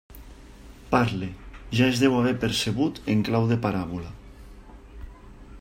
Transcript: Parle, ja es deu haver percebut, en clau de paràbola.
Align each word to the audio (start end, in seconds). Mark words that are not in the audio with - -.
Parle, 0.93 1.27
ja 1.81 1.91
es 1.93 2.01
deu 2.05 2.17
haver 2.21 2.33
percebut, 2.45 3.03
en 3.15 3.23
clau 3.31 3.49
de 3.55 3.63
paràbola. 3.67 4.15